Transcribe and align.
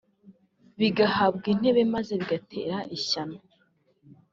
bigahabwa 0.79 1.45
intebe 1.53 1.81
maze 1.93 2.11
bigatera 2.19 2.77
ishyano 2.97 3.37